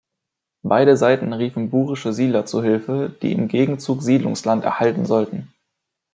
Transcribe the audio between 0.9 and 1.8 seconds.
Seiten riefen